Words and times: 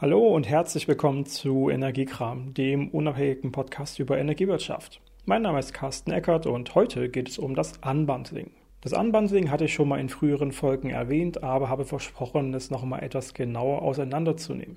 Hallo 0.00 0.28
und 0.28 0.48
herzlich 0.48 0.86
willkommen 0.86 1.26
zu 1.26 1.70
Energiekram, 1.70 2.54
dem 2.54 2.88
unabhängigen 2.90 3.50
Podcast 3.50 3.98
über 3.98 4.16
Energiewirtschaft. 4.16 5.00
Mein 5.24 5.42
Name 5.42 5.58
ist 5.58 5.74
Carsten 5.74 6.12
Eckert 6.12 6.46
und 6.46 6.72
heute 6.76 7.08
geht 7.08 7.28
es 7.28 7.36
um 7.36 7.56
das 7.56 7.78
Unbundling. 7.78 8.52
Das 8.80 8.92
Unbundling 8.92 9.50
hatte 9.50 9.64
ich 9.64 9.74
schon 9.74 9.88
mal 9.88 9.98
in 9.98 10.08
früheren 10.08 10.52
Folgen 10.52 10.90
erwähnt, 10.90 11.42
aber 11.42 11.68
habe 11.68 11.84
versprochen, 11.84 12.54
es 12.54 12.70
nochmal 12.70 13.02
etwas 13.02 13.34
genauer 13.34 13.82
auseinanderzunehmen. 13.82 14.76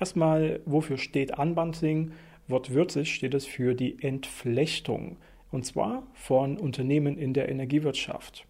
Erstmal, 0.00 0.58
wofür 0.66 0.98
steht 0.98 1.38
Unbundling? 1.38 2.10
Wortwörtlich 2.48 3.14
steht 3.14 3.34
es 3.34 3.46
für 3.46 3.76
die 3.76 4.02
Entflechtung, 4.02 5.18
und 5.52 5.66
zwar 5.66 6.02
von 6.14 6.58
Unternehmen 6.58 7.16
in 7.16 7.32
der 7.32 7.48
Energiewirtschaft. 7.48 8.44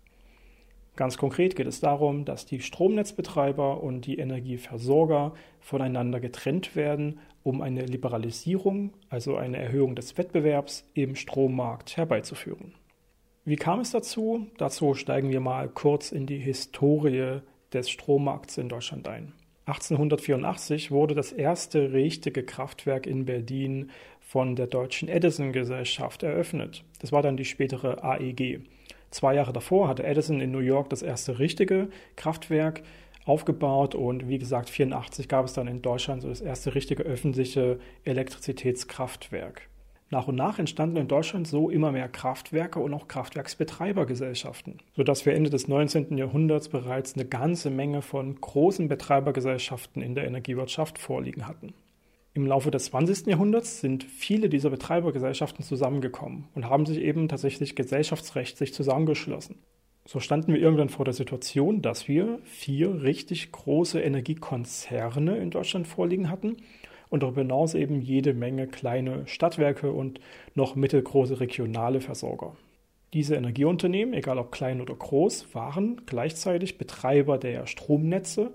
Ganz 0.99 1.17
konkret 1.17 1.55
geht 1.55 1.69
es 1.69 1.79
darum, 1.79 2.25
dass 2.25 2.45
die 2.45 2.59
Stromnetzbetreiber 2.59 3.85
und 3.85 4.05
die 4.05 4.19
Energieversorger 4.19 5.33
voneinander 5.61 6.19
getrennt 6.19 6.75
werden, 6.75 7.21
um 7.45 7.62
eine 7.62 7.87
Liberalisierung, 7.87 8.95
also 9.09 9.37
eine 9.37 9.59
Erhöhung 9.59 9.95
des 9.95 10.19
Wettbewerbs 10.19 10.91
im 10.95 11.15
Strommarkt 11.15 11.97
herbeizuführen. 11.97 12.74
Wie 13.45 13.55
kam 13.55 13.79
es 13.79 13.93
dazu? 13.93 14.48
Dazu 14.57 14.95
steigen 14.95 15.30
wir 15.30 15.38
mal 15.38 15.69
kurz 15.69 16.11
in 16.11 16.27
die 16.27 16.41
Historie 16.41 17.43
des 17.73 17.91
Strommarkts 17.91 18.59
in 18.59 18.69
Deutschland 18.69 19.07
ein. 19.07 19.35
1884 19.66 20.91
wurde 20.91 21.15
das 21.15 21.30
erste 21.30 21.93
richtige 21.93 22.43
Kraftwerk 22.43 23.07
in 23.07 23.24
Berlin 23.24 23.93
von 24.19 24.57
der 24.57 24.66
deutschen 24.66 25.09
Edison 25.09 25.52
Gesellschaft 25.52 26.24
eröffnet. 26.24 26.83
Das 26.99 27.12
war 27.12 27.23
dann 27.23 27.37
die 27.37 27.45
spätere 27.45 28.02
AEG. 28.02 28.62
Zwei 29.11 29.35
Jahre 29.35 29.53
davor 29.53 29.89
hatte 29.89 30.05
Edison 30.05 30.41
in 30.41 30.51
New 30.51 30.59
York 30.59 30.91
das 30.91 31.03
erste 31.03 31.39
richtige 31.39 31.89
Kraftwerk 32.16 32.83
aufgebaut 33.25 33.95
und 33.95 34.29
wie 34.29 34.39
gesagt, 34.39 34.69
1984 34.69 35.29
gab 35.29 35.45
es 35.45 35.53
dann 35.53 35.69
in 35.69 35.83
Deutschland 35.83 36.23
so 36.23 36.29
das 36.29 36.41
erste 36.41 36.75
richtige 36.75 37.03
öffentliche 37.03 37.79
Elektrizitätskraftwerk. 38.05 39.69
Nach 40.10 40.27
und 40.27 40.37
nach 40.37 40.59
entstanden 40.59 40.97
in 40.97 41.09
Deutschland 41.09 41.47
so 41.47 41.69
immer 41.69 41.93
mehr 41.93 42.09
Kraftwerke 42.09 42.80
und 42.80 42.95
auch 42.95 43.09
Kraftwerksbetreibergesellschaften, 43.09 44.79
sodass 44.97 45.27
wir 45.27 45.35
Ende 45.35 45.51
des 45.51 45.69
19. 45.69 46.16
Jahrhunderts 46.16 46.71
bereits 46.71 47.15
eine 47.15 47.27
ganze 47.27 47.69
Menge 47.69 48.01
von 48.01 48.41
großen 48.41 48.88
Betreibergesellschaften 48.88 50.01
in 50.01 50.15
der 50.15 50.27
Energiewirtschaft 50.27 50.99
vorliegen 50.99 51.47
hatten. 51.47 51.75
Im 52.39 52.47
Laufe 52.47 52.71
des 52.71 52.85
20. 52.85 53.27
Jahrhunderts 53.27 53.81
sind 53.81 54.05
viele 54.05 54.49
dieser 54.49 54.71
Betreibergesellschaften 54.71 55.65
zusammengekommen 55.65 56.45
und 56.55 56.71
haben 56.71 56.87
sich 56.87 56.99
eben 56.99 57.27
tatsächlich 57.27 57.75
gesellschaftsrechtlich 57.75 58.73
zusammengeschlossen. 58.73 59.57
So 60.05 60.21
standen 60.21 60.53
wir 60.53 60.61
irgendwann 60.61 60.89
vor 60.89 61.05
der 61.05 61.15
Situation, 61.15 61.83
dass 61.83 62.07
wir 62.07 62.39
vier 62.45 63.03
richtig 63.03 63.51
große 63.51 64.00
Energiekonzerne 64.00 65.37
in 65.37 65.50
Deutschland 65.50 65.89
vorliegen 65.89 66.31
hatten 66.31 66.59
und 67.09 67.25
darüber 67.25 67.41
hinaus 67.41 67.75
eben 67.75 68.00
jede 68.03 68.34
Menge 68.34 68.69
kleine 68.69 69.27
Stadtwerke 69.27 69.91
und 69.91 70.21
noch 70.55 70.77
mittelgroße 70.77 71.41
regionale 71.41 72.00
Versorger. 72.00 72.55
Diese 73.15 73.34
Energieunternehmen, 73.34 74.15
egal 74.15 74.39
ob 74.39 74.53
klein 74.53 74.81
oder 74.81 74.94
groß, 74.94 75.56
waren 75.56 76.03
gleichzeitig 76.06 76.78
Betreiber 76.78 77.37
der 77.37 77.66
Stromnetze, 77.66 78.53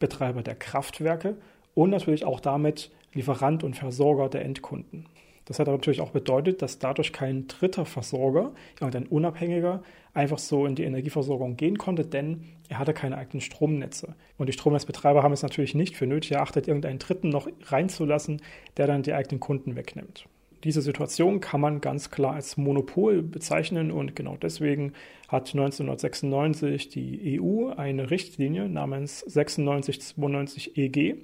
Betreiber 0.00 0.42
der 0.42 0.56
Kraftwerke 0.56 1.36
und 1.74 1.90
natürlich 1.90 2.24
auch 2.24 2.40
damit 2.40 2.90
Lieferant 3.12 3.64
und 3.64 3.76
Versorger 3.76 4.28
der 4.28 4.44
Endkunden. 4.44 5.06
Das 5.50 5.58
hat 5.58 5.66
aber 5.66 5.78
natürlich 5.78 6.00
auch 6.00 6.12
bedeutet, 6.12 6.62
dass 6.62 6.78
dadurch 6.78 7.12
kein 7.12 7.48
dritter 7.48 7.84
Versorger, 7.84 8.52
irgendein 8.80 9.08
Unabhängiger, 9.08 9.82
einfach 10.14 10.38
so 10.38 10.64
in 10.64 10.76
die 10.76 10.84
Energieversorgung 10.84 11.56
gehen 11.56 11.76
konnte, 11.76 12.04
denn 12.04 12.44
er 12.68 12.78
hatte 12.78 12.94
keine 12.94 13.18
eigenen 13.18 13.40
Stromnetze. 13.40 14.14
Und 14.38 14.48
die 14.48 14.52
Stromnetzbetreiber 14.52 15.24
haben 15.24 15.32
es 15.32 15.42
natürlich 15.42 15.74
nicht 15.74 15.96
für 15.96 16.06
nötig 16.06 16.32
erachtet, 16.32 16.68
irgendeinen 16.68 17.00
Dritten 17.00 17.30
noch 17.30 17.48
reinzulassen, 17.64 18.40
der 18.76 18.86
dann 18.86 19.02
die 19.02 19.12
eigenen 19.12 19.40
Kunden 19.40 19.74
wegnimmt. 19.74 20.26
Diese 20.62 20.82
Situation 20.82 21.40
kann 21.40 21.60
man 21.60 21.80
ganz 21.80 22.10
klar 22.10 22.34
als 22.34 22.56
Monopol 22.56 23.22
bezeichnen 23.22 23.90
und 23.90 24.14
genau 24.14 24.36
deswegen 24.36 24.92
hat 25.26 25.48
1996 25.48 26.90
die 26.90 27.40
EU 27.40 27.70
eine 27.70 28.10
Richtlinie 28.10 28.68
namens 28.68 29.24
9692 29.26 30.76
EG 30.76 31.16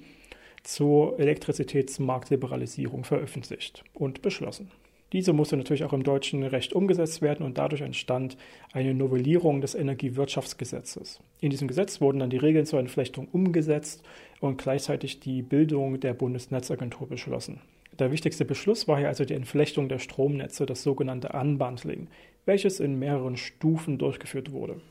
zur 0.63 1.19
Elektrizitätsmarktliberalisierung 1.19 3.03
veröffentlicht 3.03 3.83
und 3.93 4.21
beschlossen. 4.21 4.71
Diese 5.13 5.31
musste 5.31 5.55
natürlich 5.55 5.85
auch 5.85 5.93
im 5.93 6.03
deutschen 6.03 6.43
Recht 6.43 6.73
umgesetzt 6.73 7.21
werden 7.21 7.45
und 7.45 7.57
dadurch 7.57 7.81
entstand 7.81 8.35
eine 8.73 8.93
Novellierung 8.93 9.61
des 9.61 9.73
Energiewirtschaftsgesetzes. 9.73 11.21
In 11.39 11.49
diesem 11.49 11.69
Gesetz 11.69 12.01
wurden 12.01 12.19
dann 12.19 12.29
die 12.29 12.37
Regeln 12.37 12.65
zur 12.65 12.79
Entflechtung 12.79 13.29
umgesetzt 13.31 14.03
und 14.41 14.57
gleichzeitig 14.57 15.21
die 15.21 15.41
Bildung 15.41 16.01
der 16.01 16.13
Bundesnetzagentur 16.13 17.07
beschlossen. 17.07 17.61
Der 17.97 18.11
wichtigste 18.11 18.43
Beschluss 18.43 18.87
war 18.87 18.97
hier 18.97 19.07
also 19.07 19.23
die 19.23 19.33
Entflechtung 19.33 19.87
der 19.87 19.99
Stromnetze, 19.99 20.65
das 20.65 20.83
sogenannte 20.83 21.29
Unbundling, 21.29 22.07
welches 22.45 22.81
in 22.81 22.99
mehreren 22.99 23.37
Stufen 23.37 23.97
durchgeführt 23.97 24.51
wurde. 24.51 24.81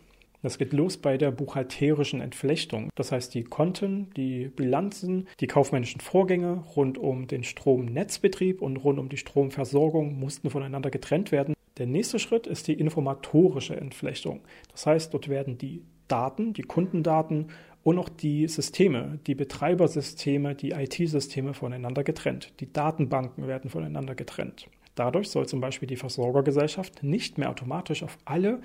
Das 0.46 0.58
geht 0.58 0.72
los 0.72 0.96
bei 0.96 1.18
der 1.18 1.32
buchhalterischen 1.32 2.20
Entflechtung. 2.20 2.90
Das 2.94 3.10
heißt, 3.10 3.34
die 3.34 3.42
Konten, 3.42 4.10
die 4.16 4.46
Bilanzen, 4.46 5.26
die 5.40 5.48
kaufmännischen 5.48 6.00
Vorgänge 6.00 6.62
rund 6.76 6.98
um 6.98 7.26
den 7.26 7.42
Stromnetzbetrieb 7.42 8.62
und 8.62 8.76
rund 8.76 9.00
um 9.00 9.08
die 9.08 9.16
Stromversorgung 9.16 10.20
mussten 10.20 10.48
voneinander 10.48 10.90
getrennt 10.90 11.32
werden. 11.32 11.56
Der 11.78 11.88
nächste 11.88 12.20
Schritt 12.20 12.46
ist 12.46 12.68
die 12.68 12.74
informatorische 12.74 13.76
Entflechtung. 13.76 14.42
Das 14.70 14.86
heißt, 14.86 15.12
dort 15.12 15.28
werden 15.28 15.58
die 15.58 15.82
Daten, 16.06 16.52
die 16.52 16.62
Kundendaten 16.62 17.48
und 17.82 17.98
auch 17.98 18.08
die 18.08 18.46
Systeme, 18.46 19.18
die 19.26 19.34
Betreibersysteme, 19.34 20.54
die 20.54 20.70
IT-Systeme 20.70 21.54
voneinander 21.54 22.04
getrennt. 22.04 22.52
Die 22.60 22.72
Datenbanken 22.72 23.48
werden 23.48 23.68
voneinander 23.68 24.14
getrennt. 24.14 24.68
Dadurch 24.96 25.28
soll 25.28 25.46
zum 25.46 25.60
Beispiel 25.60 25.86
die 25.86 25.96
Versorgergesellschaft 25.96 27.02
nicht 27.02 27.38
mehr 27.38 27.50
automatisch 27.50 28.02
auf 28.02 28.18
alle 28.24 28.60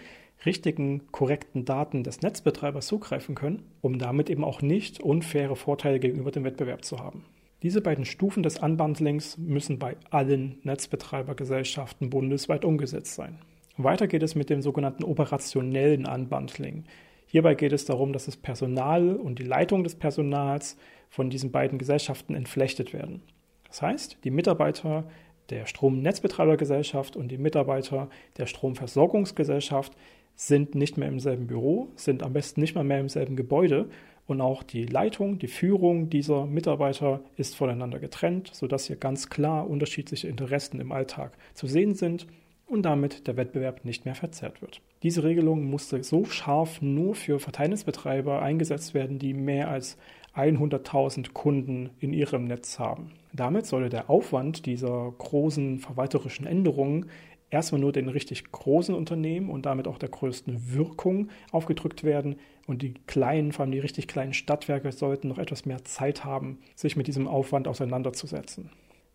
richtigen, 0.46 1.12
korrekten 1.12 1.66
Daten 1.66 2.04
des 2.04 2.22
Netzbetreibers 2.22 2.88
zugreifen 2.88 3.36
können, 3.36 3.64
um 3.82 4.00
damit 4.00 4.30
eben 4.30 4.44
auch 4.44 4.62
nicht 4.62 5.02
unfaire 5.02 5.56
Vorteile 5.56 6.00
gegenüber 6.00 6.32
dem 6.32 6.46
Wettbewerb 6.46 6.84
zu 6.86 7.00
haben. 7.00 7.26
Diese 7.64 7.82
beiden 7.82 8.06
Stufen 8.06 8.42
des 8.42 8.58
Unbundlings 8.58 9.38
müssen 9.38 9.78
bei 9.78 9.98
allen 10.10 10.58
Netzbetreibergesellschaften 10.64 12.10
bundesweit 12.10 12.66
umgesetzt 12.66 13.14
sein. 13.14 13.38
Weiter 13.78 14.08
geht 14.08 14.24
es 14.24 14.34
mit 14.34 14.50
dem 14.50 14.62
sogenannten 14.62 15.04
operationellen 15.04 16.08
Unbundling. 16.08 16.86
Hierbei 17.28 17.56
geht 17.56 17.74
es 17.74 17.86
darum, 17.86 18.14
dass 18.14 18.26
das 18.26 18.38
Personal 18.38 19.16
und 19.16 19.38
die 19.38 19.44
Leitung 19.44 19.84
des 19.84 19.96
Personals 19.96 20.78
von 21.10 21.30
diesen 21.30 21.52
beiden 21.52 21.78
Gesellschaften 21.78 22.36
entflechtet 22.36 22.94
werden. 22.94 23.22
Das 23.68 23.82
heißt, 23.82 24.18
die 24.24 24.32
Mitarbeiter 24.32 25.06
der 25.50 25.66
Stromnetzbetreibergesellschaft 25.66 27.16
und 27.16 27.30
die 27.30 27.38
Mitarbeiter 27.38 28.10
der 28.38 28.46
Stromversorgungsgesellschaft 28.46 29.94
sind 30.36 30.76
nicht 30.76 30.98
mehr 30.98 31.10
im 31.10 31.20
selben 31.20 31.48
Büro, 31.48 31.90
sind 31.96 32.24
am 32.24 32.34
besten 32.34 32.62
nicht 32.62 32.76
mal 32.76 32.84
mehr 32.84 33.00
im 33.00 33.10
selben 33.10 33.36
Gebäude 33.36 33.90
und 34.28 34.42
auch 34.42 34.64
die 34.64 34.86
Leitung, 34.86 35.40
die 35.40 35.48
Führung 35.48 36.10
dieser 36.10 36.46
Mitarbeiter 36.46 37.22
ist 37.36 37.56
voneinander 37.56 38.00
getrennt, 38.00 38.50
sodass 38.54 38.86
hier 38.86 38.96
ganz 38.96 39.30
klar 39.30 39.70
unterschiedliche 39.70 40.28
Interessen 40.28 40.80
im 40.80 40.92
Alltag 40.92 41.38
zu 41.54 41.68
sehen 41.68 41.96
sind 41.96 42.28
und 42.66 42.84
damit 42.84 43.28
der 43.28 43.36
Wettbewerb 43.36 43.84
nicht 43.84 44.06
mehr 44.06 44.16
verzerrt 44.16 44.62
wird. 44.62 44.80
Diese 45.04 45.24
Regelung 45.24 45.66
musste 45.66 46.02
so 46.04 46.24
scharf 46.24 46.82
nur 46.82 47.16
für 47.16 47.40
Verteilnetzbetreiber 47.40 48.42
eingesetzt 48.42 48.94
werden, 48.94 49.20
die 49.20 49.34
mehr 49.34 49.70
als 49.70 49.98
100.000 50.36 51.34
Kunden 51.34 51.90
in 52.00 52.14
ihrem 52.14 52.46
Netz 52.46 52.80
haben. 52.80 53.12
Damit 53.34 53.66
solle 53.66 53.90
der 53.90 54.10
Aufwand 54.10 54.66
dieser 54.66 55.14
großen 55.18 55.80
verwalterischen 55.80 56.46
Änderungen 56.46 57.08
erstmal 57.50 57.82
nur 57.82 57.92
den 57.92 58.08
richtig 58.08 58.52
großen 58.52 58.96
Unternehmen 58.96 59.50
und 59.50 59.66
damit 59.66 59.88
auch 59.88 59.98
der 59.98 60.10
größten 60.10 60.74
Wirkung 60.74 61.30
aufgedrückt 61.52 62.04
werden. 62.04 62.38
Und 62.66 62.82
die 62.82 62.94
kleinen, 63.08 63.52
vor 63.52 63.64
allem 63.64 63.72
die 63.72 63.80
richtig 63.80 64.08
kleinen 64.08 64.34
Stadtwerke, 64.34 64.92
sollten 64.92 65.28
noch 65.28 65.38
etwas 65.38 65.66
mehr 65.66 65.84
Zeit 65.84 66.24
haben, 66.24 66.60
sich 66.76 66.96
mit 66.96 67.08
diesem 67.08 67.28
Aufwand 67.28 67.68
auseinanderzusetzen. 67.68 68.70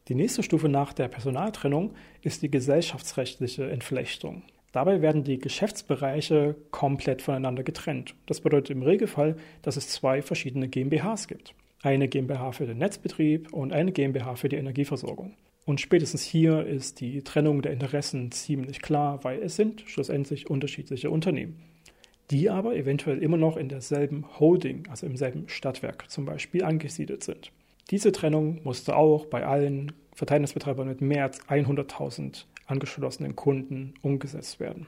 Die 0.09 0.15
nächste 0.15 0.43
Stufe 0.43 0.69
nach 0.69 0.93
der 0.93 1.09
Personaltrennung 1.09 1.95
ist 2.23 2.43
die 2.43 2.51
gesellschaftsrechtliche 2.51 3.69
Entflechtung. 3.69 4.43
Dabei 4.77 5.01
werden 5.01 5.25
die 5.25 5.39
Geschäftsbereiche 5.39 6.55
komplett 6.71 7.23
voneinander 7.23 7.63
getrennt. 7.63 8.15
Das 8.27 8.43
bedeutet 8.43 8.77
im 8.77 8.83
Regelfall, 8.83 9.37
dass 9.63 9.79
es 9.79 9.89
zwei 9.89 10.21
verschiedene 10.21 10.69
GmbHs 10.69 11.29
gibt. 11.29 11.55
Eine 11.83 12.09
GmbH 12.09 12.53
für 12.53 12.67
den 12.67 12.77
Netzbetrieb 12.77 13.55
und 13.55 13.73
eine 13.73 13.91
GmbH 13.91 14.37
für 14.37 14.51
die 14.51 14.57
Energieversorgung. 14.57 15.33
Und 15.65 15.81
spätestens 15.81 16.25
hier 16.25 16.67
ist 16.67 17.01
die 17.01 17.23
Trennung 17.23 17.63
der 17.63 17.73
Interessen 17.73 18.31
ziemlich 18.33 18.83
klar, 18.83 19.25
weil 19.25 19.43
es 19.43 19.57
sind 19.57 19.81
schlussendlich 19.87 20.51
unterschiedliche 20.51 21.09
Unternehmen, 21.09 21.57
die 22.31 22.51
aber 22.51 22.77
eventuell 22.77 23.23
immer 23.23 23.39
noch 23.39 23.57
in 23.57 23.71
derselben 23.71 24.27
Holding, 24.39 24.89
also 24.91 25.07
im 25.07 25.17
selben 25.17 25.49
Stadtwerk 25.49 26.11
zum 26.11 26.27
Beispiel, 26.27 26.63
angesiedelt 26.63 27.25
sind. 27.25 27.51
Diese 27.91 28.13
Trennung 28.13 28.61
musste 28.63 28.95
auch 28.95 29.25
bei 29.25 29.47
allen 29.47 29.93
Verteilnetzbetreibern 30.13 30.87
mit 30.87 31.01
mehr 31.01 31.25
als 31.25 31.41
100.000 31.49 32.45
angeschlossenen 32.67 33.37
Kunden 33.37 33.95
umgesetzt 34.03 34.61
werden. 34.61 34.87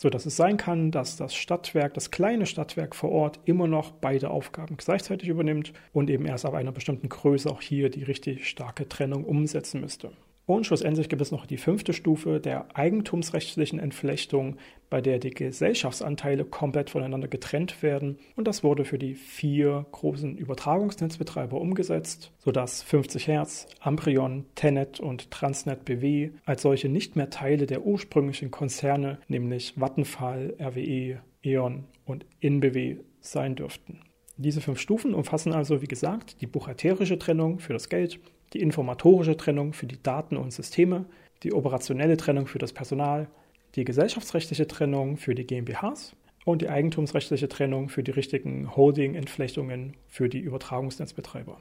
sodass 0.00 0.26
es 0.26 0.36
sein 0.36 0.56
kann, 0.56 0.92
dass 0.92 1.16
das 1.16 1.34
Stadtwerk, 1.34 1.92
das 1.92 2.12
kleine 2.12 2.46
Stadtwerk 2.46 2.94
vor 2.94 3.10
Ort 3.10 3.40
immer 3.46 3.66
noch 3.66 3.90
beide 3.90 4.30
Aufgaben 4.30 4.76
gleichzeitig 4.76 5.28
übernimmt 5.28 5.72
und 5.92 6.08
eben 6.08 6.24
erst 6.24 6.46
ab 6.46 6.54
einer 6.54 6.70
bestimmten 6.70 7.08
Größe 7.08 7.50
auch 7.50 7.60
hier 7.60 7.90
die 7.90 8.04
richtig 8.04 8.48
starke 8.48 8.88
Trennung 8.88 9.24
umsetzen 9.24 9.80
müsste. 9.80 10.12
Und 10.48 10.64
schlussendlich 10.64 11.10
gibt 11.10 11.20
es 11.20 11.30
noch 11.30 11.44
die 11.44 11.58
fünfte 11.58 11.92
Stufe 11.92 12.40
der 12.40 12.74
eigentumsrechtlichen 12.74 13.78
Entflechtung, 13.78 14.56
bei 14.88 15.02
der 15.02 15.18
die 15.18 15.28
Gesellschaftsanteile 15.28 16.46
komplett 16.46 16.88
voneinander 16.88 17.28
getrennt 17.28 17.82
werden. 17.82 18.16
Und 18.34 18.48
das 18.48 18.64
wurde 18.64 18.86
für 18.86 18.98
die 18.98 19.14
vier 19.14 19.84
großen 19.92 20.38
Übertragungsnetzbetreiber 20.38 21.60
umgesetzt, 21.60 22.32
sodass 22.38 22.82
50 22.82 23.26
Hertz, 23.26 23.66
Amprion, 23.80 24.46
Tenet 24.54 25.00
und 25.00 25.30
Transnet 25.30 25.84
BW 25.84 26.30
als 26.46 26.62
solche 26.62 26.88
nicht 26.88 27.14
mehr 27.14 27.28
Teile 27.28 27.66
der 27.66 27.84
ursprünglichen 27.84 28.50
Konzerne, 28.50 29.18
nämlich 29.28 29.74
Vattenfall, 29.78 30.54
RWE, 30.58 31.20
E.ON 31.42 31.84
und 32.06 32.24
InBW 32.40 32.96
sein 33.20 33.54
dürften. 33.54 34.00
Diese 34.38 34.62
fünf 34.62 34.80
Stufen 34.80 35.12
umfassen 35.12 35.52
also, 35.52 35.82
wie 35.82 35.88
gesagt, 35.88 36.40
die 36.40 36.46
buchhalterische 36.46 37.18
Trennung 37.18 37.58
für 37.58 37.74
das 37.74 37.90
Geld, 37.90 38.18
die 38.52 38.60
informatorische 38.60 39.36
Trennung 39.36 39.72
für 39.72 39.86
die 39.86 40.02
Daten 40.02 40.36
und 40.36 40.52
Systeme, 40.52 41.06
die 41.42 41.52
operationelle 41.52 42.16
Trennung 42.16 42.46
für 42.46 42.58
das 42.58 42.72
Personal, 42.72 43.28
die 43.74 43.84
gesellschaftsrechtliche 43.84 44.66
Trennung 44.66 45.16
für 45.16 45.34
die 45.34 45.46
GmbHs 45.46 46.16
und 46.44 46.62
die 46.62 46.68
eigentumsrechtliche 46.68 47.48
Trennung 47.48 47.88
für 47.88 48.02
die 48.02 48.10
richtigen 48.10 48.74
Holding-Entflechtungen 48.74 49.96
für 50.06 50.28
die 50.28 50.40
Übertragungsnetzbetreiber. 50.40 51.60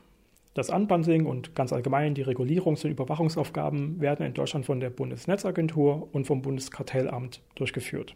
Das 0.54 0.70
Unbundling 0.72 1.28
und 1.28 1.54
ganz 1.54 1.72
allgemein 1.72 2.16
die 2.16 2.26
Regulierungs- 2.26 2.84
und 2.84 2.92
Überwachungsaufgaben 2.92 4.02
werden 4.02 4.26
in 4.26 4.34
Deutschland 4.34 4.66
von 4.66 4.80
der 4.80 4.90
Bundesnetzagentur 4.90 6.10
und 6.14 6.26
vom 6.26 6.42
Bundeskartellamt 6.42 7.42
durchgeführt. 7.54 8.16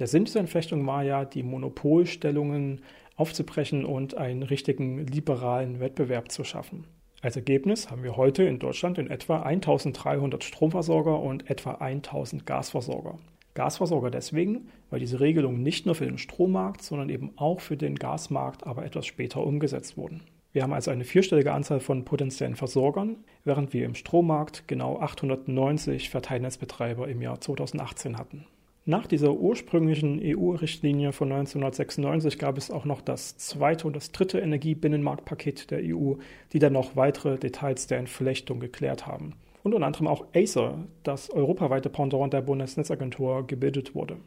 Der 0.00 0.08
Sinn 0.08 0.24
dieser 0.24 0.40
Entflechtung 0.40 0.84
war 0.86 1.04
ja, 1.04 1.24
die 1.24 1.44
Monopolstellungen 1.44 2.80
aufzubrechen 3.14 3.84
und 3.84 4.16
einen 4.16 4.42
richtigen 4.42 5.06
liberalen 5.06 5.78
Wettbewerb 5.78 6.32
zu 6.32 6.42
schaffen. 6.44 6.86
Als 7.22 7.36
Ergebnis 7.36 7.90
haben 7.90 8.02
wir 8.02 8.16
heute 8.16 8.42
in 8.44 8.58
Deutschland 8.58 8.98
in 8.98 9.10
etwa 9.10 9.40
1300 9.40 10.44
Stromversorger 10.44 11.18
und 11.18 11.50
etwa 11.50 11.72
1000 11.72 12.44
Gasversorger. 12.44 13.18
Gasversorger 13.54 14.10
deswegen, 14.10 14.68
weil 14.90 15.00
diese 15.00 15.18
Regelungen 15.18 15.62
nicht 15.62 15.86
nur 15.86 15.94
für 15.94 16.04
den 16.04 16.18
Strommarkt, 16.18 16.82
sondern 16.82 17.08
eben 17.08 17.32
auch 17.36 17.60
für 17.60 17.78
den 17.78 17.96
Gasmarkt 17.96 18.66
aber 18.66 18.84
etwas 18.84 19.06
später 19.06 19.42
umgesetzt 19.44 19.96
wurden. 19.96 20.22
Wir 20.52 20.62
haben 20.62 20.74
also 20.74 20.90
eine 20.90 21.04
vierstellige 21.04 21.52
Anzahl 21.52 21.80
von 21.80 22.04
potenziellen 22.04 22.54
Versorgern, 22.54 23.16
während 23.44 23.72
wir 23.72 23.86
im 23.86 23.94
Strommarkt 23.94 24.68
genau 24.68 24.98
890 25.00 26.10
Verteilnetzbetreiber 26.10 27.08
im 27.08 27.22
Jahr 27.22 27.40
2018 27.40 28.18
hatten. 28.18 28.46
Nach 28.88 29.08
dieser 29.08 29.32
ursprünglichen 29.32 30.20
EU-Richtlinie 30.22 31.10
von 31.10 31.32
1996 31.32 32.38
gab 32.38 32.56
es 32.56 32.70
auch 32.70 32.84
noch 32.84 33.00
das 33.00 33.36
zweite 33.36 33.88
und 33.88 33.96
das 33.96 34.12
dritte 34.12 34.38
Energiebinnenmarktpaket 34.38 35.72
der 35.72 35.80
EU, 35.82 36.14
die 36.52 36.60
dann 36.60 36.74
noch 36.74 36.94
weitere 36.94 37.36
Details 37.36 37.88
der 37.88 37.98
Entflechtung 37.98 38.60
geklärt 38.60 39.04
haben. 39.04 39.32
Und 39.64 39.74
unter 39.74 39.88
anderem 39.88 40.06
auch 40.06 40.26
Acer, 40.36 40.86
das 41.02 41.30
europaweite 41.30 41.90
Pendant 41.90 42.32
der 42.32 42.42
Bundesnetzagentur, 42.42 43.44
gebildet 43.48 43.96
wurde. 43.96 44.18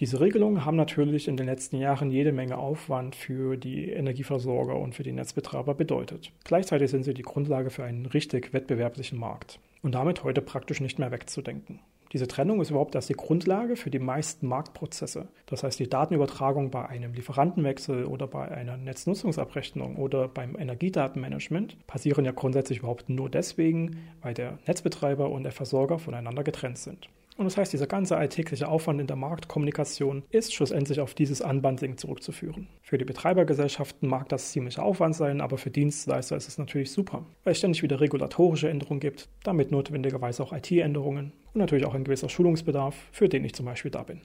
Diese 0.00 0.18
Regelungen 0.18 0.64
haben 0.64 0.78
natürlich 0.78 1.28
in 1.28 1.36
den 1.36 1.44
letzten 1.44 1.76
Jahren 1.76 2.10
jede 2.10 2.32
Menge 2.32 2.56
Aufwand 2.56 3.16
für 3.16 3.58
die 3.58 3.90
Energieversorger 3.90 4.78
und 4.78 4.94
für 4.94 5.02
die 5.02 5.12
Netzbetreiber 5.12 5.74
bedeutet. 5.74 6.32
Gleichzeitig 6.44 6.90
sind 6.90 7.02
sie 7.02 7.12
die 7.12 7.20
Grundlage 7.20 7.68
für 7.68 7.84
einen 7.84 8.06
richtig 8.06 8.54
wettbewerblichen 8.54 9.18
Markt 9.18 9.60
und 9.82 9.94
damit 9.94 10.24
heute 10.24 10.40
praktisch 10.40 10.80
nicht 10.80 10.98
mehr 10.98 11.12
wegzudenken. 11.12 11.80
Diese 12.12 12.28
Trennung 12.28 12.60
ist 12.60 12.70
überhaupt 12.70 12.94
erst 12.94 13.08
die 13.08 13.14
Grundlage 13.14 13.76
für 13.76 13.90
die 13.90 13.98
meisten 13.98 14.46
Marktprozesse. 14.46 15.28
Das 15.46 15.62
heißt, 15.62 15.78
die 15.78 15.88
Datenübertragung 15.88 16.70
bei 16.70 16.86
einem 16.86 17.12
Lieferantenwechsel 17.14 18.04
oder 18.04 18.26
bei 18.26 18.48
einer 18.48 18.76
Netznutzungsabrechnung 18.76 19.96
oder 19.96 20.28
beim 20.28 20.56
Energiedatenmanagement 20.56 21.86
passieren 21.86 22.24
ja 22.24 22.32
grundsätzlich 22.32 22.78
überhaupt 22.78 23.08
nur 23.08 23.28
deswegen, 23.28 23.98
weil 24.22 24.34
der 24.34 24.58
Netzbetreiber 24.66 25.30
und 25.30 25.42
der 25.42 25.52
Versorger 25.52 25.98
voneinander 25.98 26.44
getrennt 26.44 26.78
sind. 26.78 27.08
Und 27.36 27.44
das 27.44 27.58
heißt, 27.58 27.72
dieser 27.72 27.86
ganze 27.86 28.16
alltägliche 28.16 28.66
Aufwand 28.66 29.00
in 29.00 29.06
der 29.06 29.16
Marktkommunikation 29.16 30.22
ist 30.30 30.54
schlussendlich 30.54 31.00
auf 31.00 31.14
dieses 31.14 31.42
Unbundling 31.42 31.98
zurückzuführen. 31.98 32.68
Für 32.80 32.96
die 32.96 33.04
Betreibergesellschaften 33.04 34.08
mag 34.08 34.30
das 34.30 34.52
ziemlicher 34.52 34.82
Aufwand 34.82 35.14
sein, 35.14 35.42
aber 35.42 35.58
für 35.58 35.70
Dienstleister 35.70 36.36
ist 36.36 36.48
es 36.48 36.56
natürlich 36.56 36.90
super, 36.90 37.26
weil 37.44 37.52
es 37.52 37.58
ständig 37.58 37.82
wieder 37.82 38.00
regulatorische 38.00 38.70
Änderungen 38.70 39.00
gibt, 39.00 39.28
damit 39.44 39.70
notwendigerweise 39.70 40.42
auch 40.42 40.54
IT-Änderungen 40.54 41.32
und 41.52 41.60
natürlich 41.60 41.84
auch 41.84 41.94
ein 41.94 42.04
gewisser 42.04 42.30
Schulungsbedarf, 42.30 42.96
für 43.12 43.28
den 43.28 43.44
ich 43.44 43.54
zum 43.54 43.66
Beispiel 43.66 43.90
da 43.90 44.02
bin. 44.02 44.22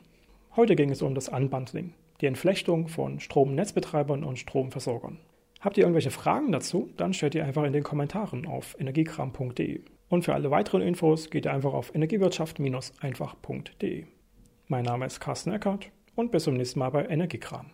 Heute 0.56 0.76
ging 0.78 0.90
es 0.90 1.02
um 1.02 1.14
das 1.14 1.28
Unbundling, 1.28 1.94
die 2.22 2.28
Entflechtung 2.28 2.88
von 2.88 3.20
Stromnetzbetreibern 3.20 4.24
und 4.24 4.40
Stromversorgern. 4.40 5.18
Habt 5.60 5.78
ihr 5.78 5.84
irgendwelche 5.84 6.12
Fragen 6.12 6.52
dazu? 6.52 6.90
Dann 6.98 7.14
stellt 7.14 7.36
ihr 7.36 7.46
einfach 7.46 7.64
in 7.64 7.74
den 7.74 7.84
Kommentaren 7.84 8.48
auf 8.48 8.76
energiekram.de. 8.80 9.82
Und 10.12 10.26
für 10.26 10.34
alle 10.34 10.52
weiteren 10.52 10.82
Infos 10.82 11.30
geht 11.30 11.46
ihr 11.46 11.54
einfach 11.54 11.72
auf 11.72 11.96
energiewirtschaft-einfach.de. 11.96 14.06
Mein 14.68 14.84
Name 14.84 15.06
ist 15.06 15.22
Carsten 15.22 15.54
Eckert 15.54 15.90
und 16.16 16.32
bis 16.32 16.44
zum 16.44 16.56
nächsten 16.56 16.80
Mal 16.80 16.90
bei 16.90 17.06
Energiekram. 17.06 17.68